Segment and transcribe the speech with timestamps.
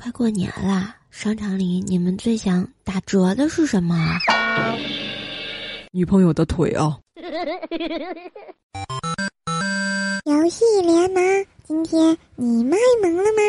[0.00, 3.94] 快过年了，商场里你们最想打折的是什么？
[5.92, 6.98] 女朋友的腿啊！
[10.24, 13.42] 游戏联盟，今天你卖萌了吗？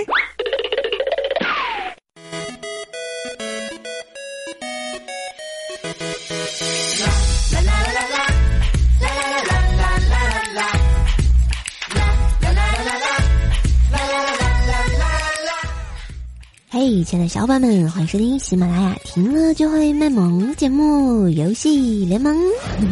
[16.74, 22.34] 嘿，亲爱的小伙伴们，欢迎收听喜马拉雅听了就会卖萌节目《游戏联盟》。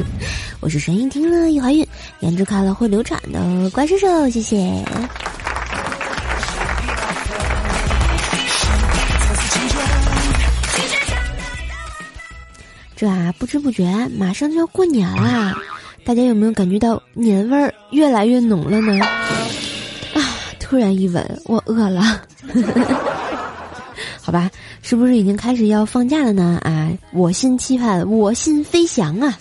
[0.60, 1.88] 我是声音听了一怀孕，
[2.20, 4.84] 颜值看了会流产的怪兽兽，谢谢。
[12.98, 15.56] 这啊，不知不觉马上就要过年啦，
[16.04, 19.02] 大家有没有感觉到年味儿越来越浓了呢？
[20.14, 22.22] 啊，突然一吻，我饿了。
[24.30, 24.52] 好吧，
[24.84, 26.60] 是不是已经开始要放假了呢？
[26.64, 29.36] 啊，我心期盼，我心飞翔啊！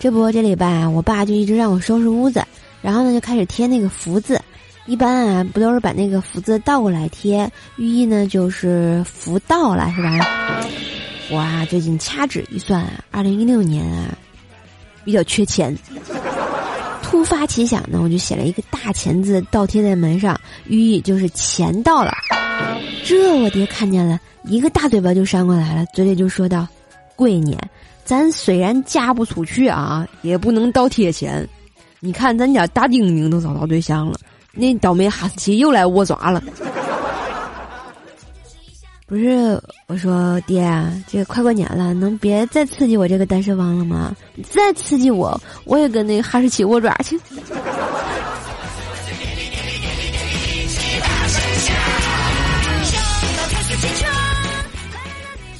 [0.00, 2.44] 这不，这礼拜我爸就一直让我收拾屋子，
[2.82, 4.40] 然后呢就开始贴那个福字。
[4.86, 10.66] 一般啊，不都是把那个福字倒过来贴，寓意呢就是福到了，是吧？
[11.30, 14.08] 哇，最近掐指一算啊，二零一六年啊，
[15.04, 15.72] 比较缺钱。
[17.00, 22.12] 突发奇想呢，我就写了一个大钱字倒贴在门上，寓意就是钱到了。
[23.04, 26.66] 这我爹看见了，一个大嘴巴就扇过来了，嘴里就说道
[27.16, 27.56] ：“闺女，
[28.04, 31.48] 咱虽然嫁不出去啊，也不能倒贴钱。
[32.00, 34.18] 你看咱家大丁丁都找到对象了，
[34.52, 36.42] 那倒霉哈士奇又来窝爪了。”
[39.08, 40.68] 不是，我说爹，
[41.06, 44.12] 这快过年了，能别再刺激我这个单身汪了吗？
[44.50, 47.16] 再刺激我，我也跟那个哈士奇握爪去。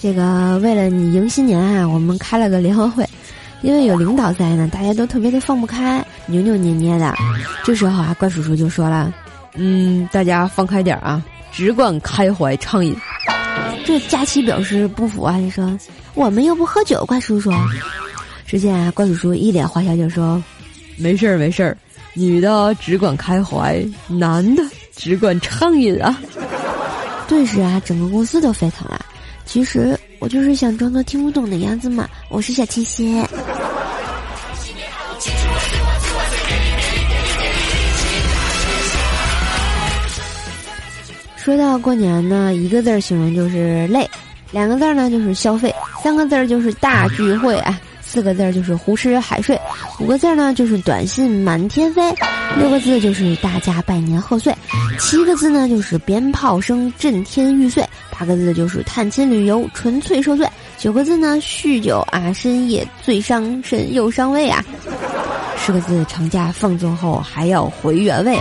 [0.00, 3.04] 这个为了你迎新年啊，我们开了个联欢会，
[3.62, 7.14] 因为有领导在呢，大家都特别的放不开，扭扭捏捏的。
[7.64, 9.12] 这时候啊，怪叔叔就说了
[9.56, 12.96] ：“嗯，大家放开点啊，只管开怀畅饮。”
[13.84, 15.76] 这佳琪表示不服啊，就说
[16.14, 17.50] ：“我们又不喝酒。”怪叔叔，
[18.46, 20.42] 只见啊，怪叔叔一脸坏笑就说
[20.98, 21.76] ：“没事儿，没事儿，
[22.14, 24.62] 女的只管开怀，男的
[24.94, 26.16] 只管畅饮啊。
[27.26, 28.95] ”顿时啊，整个公司都沸腾了。
[29.46, 33.26] 其实我就是想装作听不懂的样子嘛，我是小七仙。
[41.36, 44.06] 说到过年呢，一个字儿形容就是累，
[44.50, 47.80] 两个字儿呢就是消费，三个字儿就是大聚会啊，
[48.16, 49.60] 四个字儿就是胡吃海睡，
[50.00, 52.00] 五个字儿呢就是短信满天飞，
[52.58, 54.56] 六个字就是大家拜年贺岁，
[54.98, 64.64] 七个字呢就是鞭炮声震天欲碎，八个字就是探亲旅游纯粹受罪，九个字呢酗酒啊深夜最伤身又伤胃啊。
[65.58, 68.38] 十个字，长假放纵后还要回原位；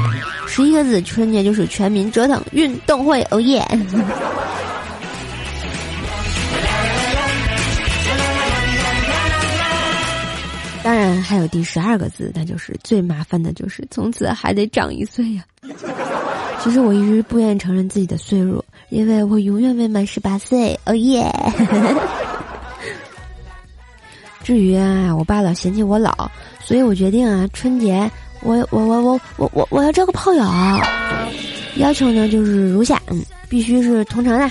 [0.47, 3.21] 十一个字，春节就是全民折腾运动会。
[3.29, 3.61] 哦耶！
[11.21, 15.43] 还有第十二个字，那就是最麻烦的，就是从此还得长一岁呀。
[16.63, 20.77] 其实我一直不愿意承认自己的岁数，因为我永远未满十八岁。
[20.85, 21.31] 哦耶！
[24.43, 26.29] 至于啊，我爸老嫌弃我老，
[26.59, 28.09] 所以我决定啊，春节
[28.41, 30.43] 我我我我我我我要交个炮友，
[31.77, 34.49] 要求呢就是如下：嗯，必须是同城的，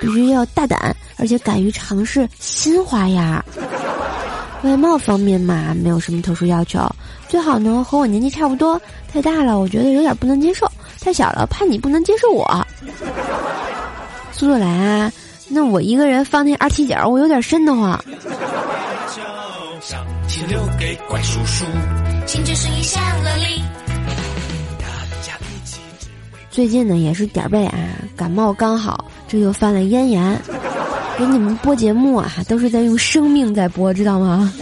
[0.00, 3.44] 必须要大胆，而且敢于尝试新花样。
[4.64, 6.80] 外貌方面嘛，没有什么特殊要求，
[7.28, 8.80] 最好呢和我年纪差不多，
[9.12, 10.66] 太大了我觉得有点不能接受，
[11.00, 12.66] 太小了怕你不能接受我。
[14.32, 15.12] 苏朵来啊，
[15.48, 18.02] 那我一个人放那二踢脚，我有点瘆得慌。
[26.50, 27.76] 最近呢也是点儿背啊，
[28.16, 30.40] 感冒刚好，这又犯了咽炎。
[31.16, 34.52] 给你们播节目啊，都是在用生命在播，知道吗？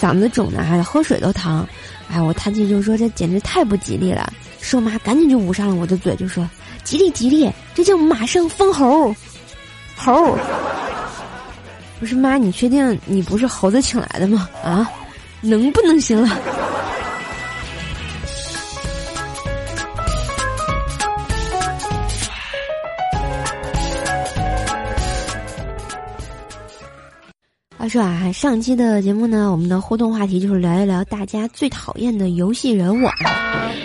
[0.00, 1.66] 嗓子肿的，还喝水都疼。
[2.10, 4.32] 哎，我叹气就说这简直太不吉利了。
[4.60, 6.48] 瘦妈赶紧就捂上了我的嘴，就说
[6.84, 9.14] 吉利吉利，这叫马上封猴，
[9.96, 10.38] 猴。
[12.00, 14.48] 不是妈，你确定你不是猴子请来的吗？
[14.62, 14.88] 啊，
[15.40, 16.38] 能不能行了？
[27.88, 33.06] 说啊，上期的节目呢，我们的互动话题就是聊一聊大家最讨厌的游戏人物。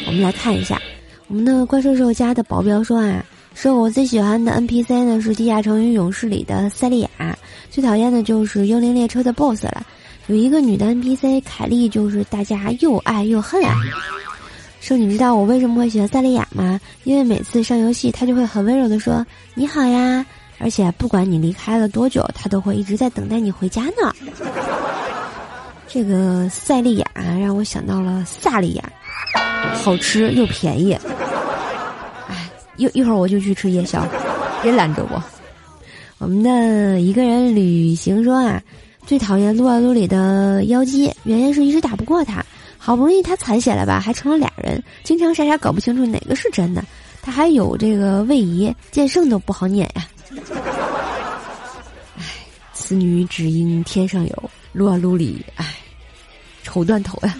[0.06, 0.82] 我们来看一下，
[1.28, 7.36] 我我们的怪兽兽家的保镖说啊，说我最喜欢的 NPC 呢是《地下城与勇士》里的塞利亚，
[7.72, 9.84] 最讨厌的就是《幽灵列车》的 BOSS 了。
[10.28, 13.74] 有一个女的 NPC 凯莉，就是大家又爱又恨啊。
[14.80, 16.80] 说你知道我为什么会喜欢塞利亚吗？
[17.04, 20.24] 因为每次上游戏，她就会很温柔的说你好呀，
[20.64, 24.16] 而且不管你离开了多久，他都会一直在等待你回家呢。
[25.88, 28.84] 这个塞利亚让我想到了萨利亚，
[29.74, 30.98] 好吃又便宜。
[32.28, 34.08] 哎，一一会儿我就去吃夜宵，
[34.62, 35.22] 别拦着我。
[36.18, 38.62] 我们的一个人旅行说啊。
[39.06, 42.42] 最讨厌撸啊撸里的妖姬，原因是一直打不过他。
[42.78, 46.82] 好不容易他残血了吧，还成了俩人，经常傻傻搞不清楚哪个是真的。
[47.22, 50.08] 他还有这个位移，剑圣都不好撵呀。
[52.18, 52.24] 唉，
[52.74, 55.76] 此女只应天上有，撸啊撸里，唉，
[56.64, 57.36] 愁断头呀。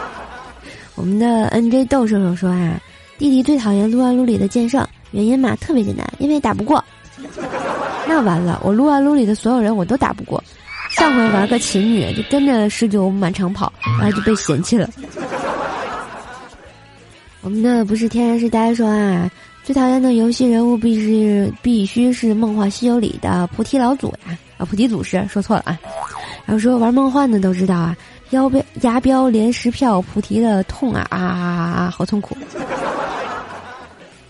[0.96, 2.80] 我们的 N J 豆射手说啊，
[3.18, 6.84] 弟弟最讨厌撸啊撸里的剑圣，原因嘛特别简单，因为打不过。
[8.06, 10.42] 那完了，我撸啊撸里的所有人我都打不过。
[10.90, 14.90] 上回玩个琴女，就跟着十九满场跑，然后就被嫌弃了。
[17.42, 19.30] 我们的不是天然是呆说啊，
[19.62, 25.78] 最讨厌的游戏人物必是必须是《梦幻西游》里的菩提老祖呀啊，菩提祖师说错了啊。
[26.44, 27.96] 然后说玩梦幻的都知道啊，
[28.30, 32.36] 腰标牙标连十票菩提的痛啊啊啊啊，好痛苦。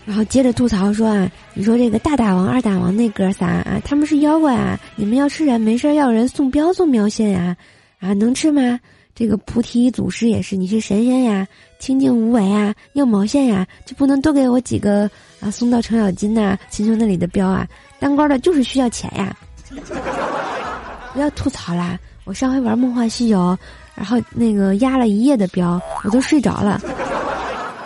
[0.05, 7.55] 然后接着吐槽说啊，你说这个大大王、二大王那哥仨啊，他们是妖怪啊，你们要吃人没事要人送镖送喵线呀，
[7.99, 8.79] 啊能吃吗？
[9.21, 11.47] 这个菩提祖师也是，你是神仙呀，
[11.77, 15.07] 清净无为啊，要毛线呀，就不能多给我几个
[15.39, 17.67] 啊，送到程咬金呐、秦琼那里的镖啊？
[17.99, 19.37] 当官的就是需要钱呀！
[21.13, 23.55] 不要吐槽啦，我上回玩梦幻西游，
[23.93, 26.81] 然后那个压了一夜的镖，我都睡着了。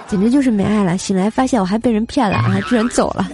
[0.07, 0.97] 简直就是没爱了！
[0.97, 3.29] 醒来发现我还被人骗了啊，居然走了。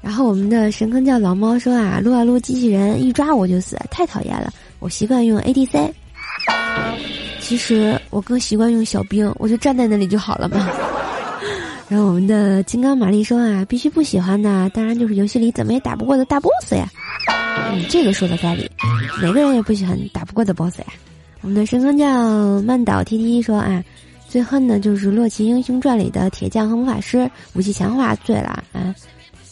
[0.00, 4.52] 然后我们的神坑叫老猫说啊，撸啊撸机器人一抓我就死，太讨厌了。
[4.78, 5.92] 我习惯用 ADC。
[7.40, 10.68] 其实我更习惯用小兵，我就站在那里就好了嘛。
[11.88, 16.88] 然后我们的金刚玛丽说啊，必须不喜欢的，当然就是游戏里怎么也打不过的大 boss 呀。
[17.72, 18.70] 嗯，这个说的在理，
[19.22, 20.86] 每个人也不喜欢打不过的 boss 呀。
[21.42, 23.82] 我们的神坑叫曼岛 T T 说啊。
[24.28, 28.92] 最恨的就是《洛奇英雄传》里的铁匠和魔法师武器强化碎了啊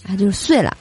[0.06, 0.76] 啊，就是碎了，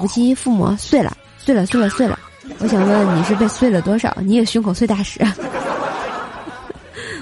[0.00, 2.18] 武器附魔碎了，碎了，碎了，碎了。
[2.58, 4.16] 我想问你是被碎了多少？
[4.20, 5.20] 你也胸口碎大石？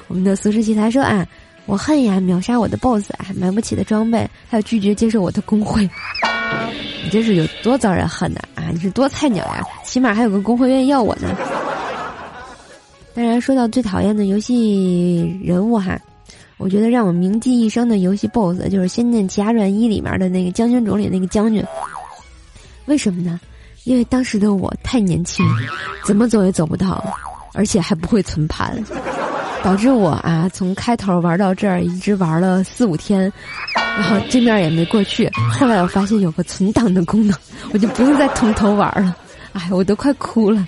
[0.08, 1.26] 我们的俗世奇才说啊，
[1.67, 5.88] 我恨呀，秒杀我的 BOSS 啊，买不起的装备，还有拒绝接受我的工会。
[7.05, 8.40] 你这是有多遭人恨呢？
[8.55, 9.64] 啊，你是多菜鸟呀？
[9.84, 11.37] 起码还有个工会愿意要我呢。
[13.14, 16.00] 当然，说到最讨厌的游戏人物哈，
[16.56, 21.64] 我觉得让我铭记一生的游戏 BOSS 就是《仙剑奇侠传一》里面的那个将军冢里那个将军。
[22.87, 23.38] 为什么呢？
[23.84, 25.44] 因为当时的我太年轻，
[26.04, 27.02] 怎么走也走不到，
[27.54, 28.82] 而且还不会存盘，
[29.62, 33.32] 导致我啊从开头玩到这儿一直玩了四五天，
[33.74, 35.30] 然后这面也没过去。
[35.58, 37.36] 后来我发现有个存档的功能，
[37.72, 39.16] 我就不用再从头玩了。
[39.52, 40.64] 哎，我都快哭了。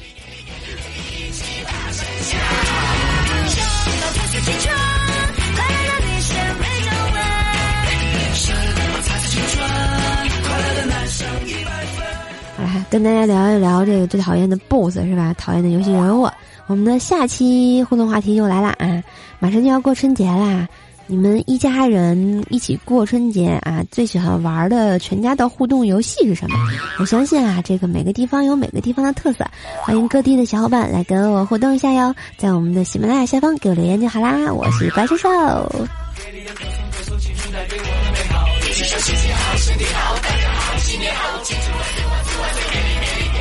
[12.93, 15.35] 跟大家聊一聊这个最讨厌的 BOSS 是吧？
[15.39, 16.29] 讨厌的游戏人物。
[16.67, 19.03] 我们的下期互动话题又来了啊！
[19.39, 20.69] 马上就要过春节啦，
[21.07, 26.57] 你们一家人一起过春节啊，最喜欢玩的全家的互动游戏是什么？
[26.99, 29.47] 我相信啊，这个每个地方有每个地方的特色，
[29.81, 34.53] 欢迎各地的小伙伴来跟我互动一下哟，在我们的喜马拉雅下方给我留言就好啦。
[34.53, 35.31] 我是怪兽兽。
[38.99, 43.32] 心情好，身体好，大家好，新年好，记住我，我之我就给你，给你。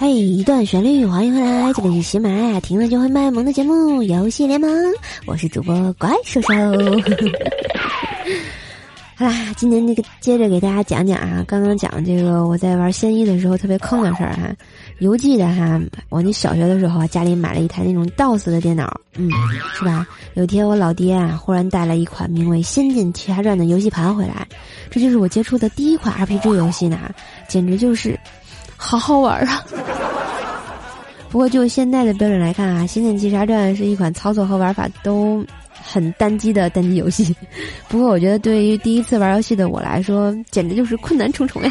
[0.00, 4.70] 嘿，一段旋律，欢迎回来，这里是喜马拉雅，听了就会卖萌的节目《游戏联盟》，
[5.26, 6.54] 我是主播怪兽兽。
[9.16, 14.54] 好啦，今天那个接着给大家讲讲啊，刚刚讲这个我在玩仙一的时候特别坑的事儿哈。
[15.00, 19.28] 犹记得哈，我那小学的时候啊，家里买了一台那种 DOS 的电脑，嗯，
[19.74, 20.06] 是吧？
[20.34, 24.46] 有天我老爹啊，忽然带了一款名为《仙剑奇侠传》的游戏盘回来，
[24.92, 27.10] 这就是我接触的第一款 RPG 游戏呢，
[27.48, 28.16] 简直就是。
[28.78, 29.62] 好好玩啊！
[31.28, 35.44] 不过就现在的标准来看啊，《仙剑奇侠传》是一款操作和玩法都
[35.82, 37.36] 很单机的单机游戏。
[37.88, 41.70] 不过我觉得对于第一次玩游戏的我来说，简直就是困难重重呀。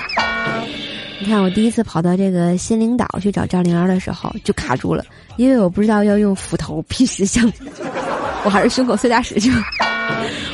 [1.20, 5.04] 你看，我第一次跑到这个仙灵岛去找赵灵儿的时候就卡住了，
[5.38, 7.52] 因为我不知道要用斧头劈石像，
[8.46, 9.58] 我还是胸口碎大石去了。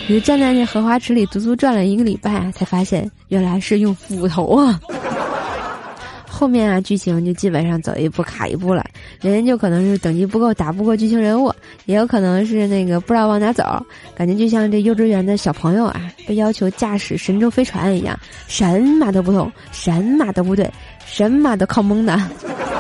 [0.07, 4.79] 我就站在那荷花池里足足转了一个礼拜，才发现原来是用斧头啊。
[6.43, 8.85] 后面啊，剧情就基本上走一步卡一步了。
[9.21, 11.49] 人家就可能是等级不够打不过剧情人物，
[11.85, 13.63] 也有可能是那个不知道往哪走，
[14.13, 18.19] 感觉就像这幼稚园的小朋友啊，被要求驾驶神舟飞船一样，
[18.49, 20.69] 神马都不懂，神马都不对，
[21.05, 22.19] 神马都靠蒙的。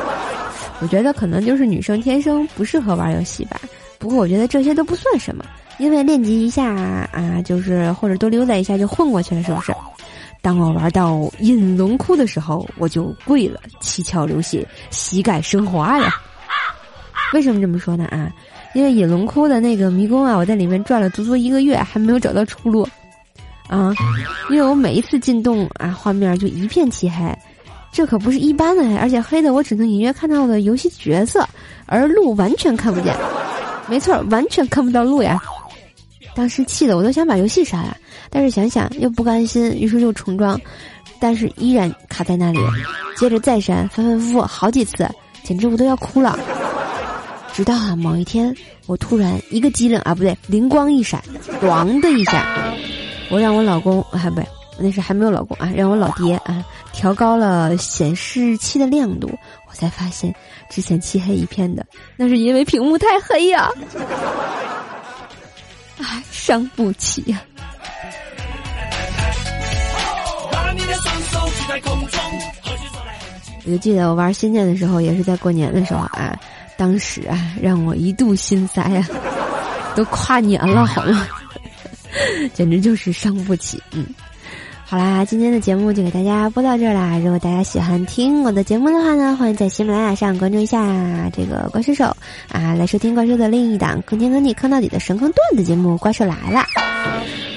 [0.83, 3.61] 我觉得可能就是女生天生不适合玩游戏吧。
[3.97, 5.45] 不过我觉得这些都不算什么，
[5.77, 6.73] 因为练级一下
[7.13, 9.73] 啊，就是或者多溜达一下就混过去了，是不是？
[10.43, 16.13] 当我玩到隐龙窟的时候，我就跪了，七窍流血，膝盖生花呀！
[17.33, 18.03] 为什么这么说呢？
[18.11, 18.29] 啊，
[18.73, 22.85] 因为隐龙窟的那个迷宫啊，我在里面转了足足一个月，还没有找到出路。
[23.69, 23.93] 啊，
[24.49, 27.33] 因为我每一次进洞啊，画面就一片漆黑，
[27.93, 31.47] 这可不是一般的黑，而且黑的我只能隐约看到的游戏角色，
[31.85, 33.15] 而路完全看不见。
[33.87, 35.41] 没错，完全看不到路呀！
[36.35, 37.95] 当时气的我都想把游戏删了。
[38.29, 40.59] 但是想想又不甘心，于是又重装，
[41.19, 42.59] 但是依然卡在那里。
[43.17, 45.07] 接着再删，反反复复好几次，
[45.43, 46.37] 简直我都要哭了。
[47.53, 48.55] 直到啊某一天，
[48.87, 51.21] 我突然一个机灵啊，不对，灵光一闪，
[51.61, 52.73] 咣的一下，
[53.29, 54.41] 我让我老公啊不，
[54.79, 59.29] 那是还没有老公啊，让我老爹啊调高了显示器的亮度，
[59.69, 60.33] 我才发现
[60.71, 61.85] 之前漆黑一片的，
[62.17, 63.69] 那是因为屏幕太黑呀。
[65.99, 67.41] 唉，伤不起呀。
[73.65, 76.37] 我就记得我玩《仙剑》的时候，也是在过年的时候啊，
[76.77, 79.07] 当时啊，让我一度心塞啊，
[79.95, 81.25] 都跨年了好吗？
[82.53, 83.81] 简直就是伤不起。
[83.91, 84.05] 嗯，
[84.85, 87.17] 好啦，今天的节目就给大家播到这儿啦。
[87.17, 92.15] 如果大家喜欢听我的节目的话呢，欢迎在喜马拉雅上关注一下这个怪兽手
[92.49, 96.59] 啊，来收听怪兽的另一档坑天坑地坑到底的神坑段子节目《怪兽来了》。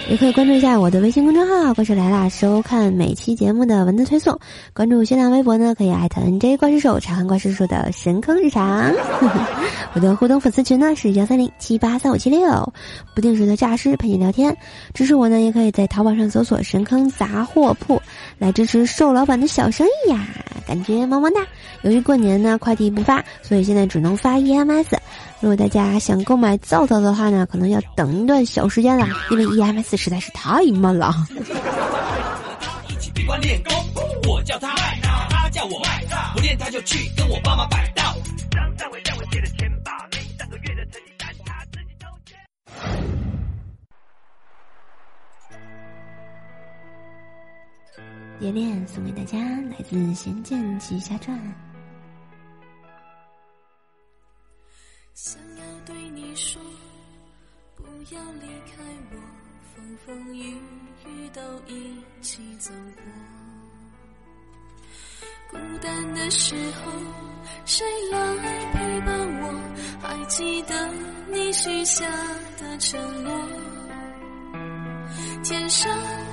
[0.08, 4.38] 也可以关注一下我的微信公众号“怪兽来啦”，收看每期节目的文字推送。
[4.72, 8.94] 关注新浪微博呢，可以艾特 NJ 怪兽手，查看怪兽手的神坑日常。
[9.94, 12.72] 我的互动粉丝群呢是幺三零七八三五七六，
[13.16, 14.56] 不定时的诈尸陪你聊天。
[14.94, 18.00] 支持我呢，也可以在淘宝上搜索“神坑杂货铺”
[18.38, 20.24] 来支持瘦老板的小生意呀，
[20.66, 21.40] 感觉萌萌哒。
[21.82, 24.86] 由于过年呢快递不发，所以现在只能发 EMS。
[25.40, 31.14] 如果大家想购买皂皂的话呢，可能要等一段小时间了，因为 EMS 实在是太慢了。
[34.28, 34.74] 我叫他，
[35.30, 36.16] 他叫我卖皂。
[36.34, 38.14] 不练他就去跟我爸妈摆道。
[38.50, 39.00] 张大伟
[48.38, 49.38] 蝶恋送给大家，
[49.70, 51.38] 来自《仙剑奇侠传》。
[55.14, 56.60] 想要对你说，
[57.74, 59.16] 不要离开我，
[59.74, 60.54] 风风雨
[61.06, 63.02] 雨都一起走过。
[65.50, 66.92] 孤单的时候，
[67.64, 68.18] 谁来
[68.74, 69.48] 陪伴我？
[70.02, 70.92] 还记得
[71.32, 72.04] 你许下
[72.58, 73.32] 的承诺。
[75.42, 75.90] 天上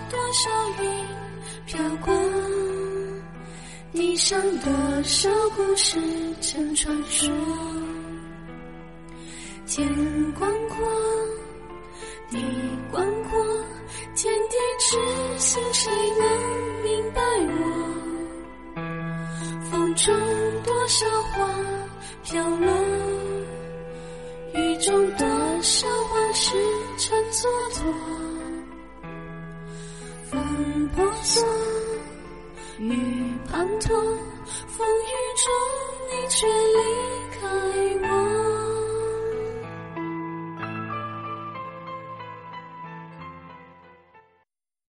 [0.10, 1.23] 多少云
[1.65, 2.13] 飘过，
[3.93, 5.98] 地上多少故事
[6.41, 7.32] 成传说。
[9.65, 9.88] 天
[10.38, 10.86] 广阔，
[12.29, 12.38] 地
[12.91, 13.39] 广阔，
[14.15, 18.82] 天地之心，谁能明白我？
[19.72, 20.13] 风中
[20.63, 21.50] 多少花
[22.24, 22.67] 飘落，
[24.53, 25.25] 雨中多
[25.62, 26.55] 少往事
[26.98, 28.33] 成蹉跎。
[30.90, 31.46] 婆娑，
[32.80, 32.94] 雨
[33.52, 33.90] 滂沱，
[34.68, 35.13] 风雨
[35.44, 35.46] 中
[36.10, 36.80] 你却离
[37.40, 37.42] 开。